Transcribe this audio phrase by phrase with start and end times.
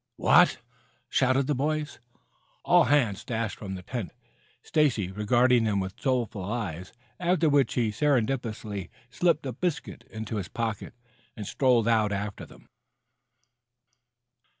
[0.17, 0.57] "What!"
[1.09, 1.99] shouted the boys.
[2.65, 4.11] All hands dashed from the tent,
[4.63, 10.47] Stacy regarding them with soulful eyes, after which he surreptitiously slipped a biscuit into his
[10.47, 10.95] pocket
[11.37, 12.67] and strolled out after them.